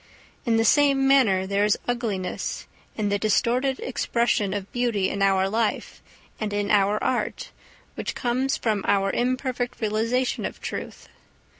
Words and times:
In 0.47 0.57
the 0.57 0.65
same 0.65 1.07
manner 1.07 1.45
there 1.45 1.63
is 1.63 1.77
ugliness 1.87 2.65
in 2.97 3.09
the 3.09 3.19
distorted 3.19 3.79
expression 3.81 4.51
of 4.51 4.71
beauty 4.71 5.11
in 5.11 5.21
our 5.21 5.47
life 5.47 6.01
and 6.39 6.51
in 6.51 6.71
our 6.71 6.97
art 7.03 7.51
which 7.93 8.15
comes 8.15 8.57
from 8.57 8.83
our 8.87 9.11
imperfect 9.11 9.79
realisation 9.79 10.43
of 10.43 10.59
Truth. 10.59 11.07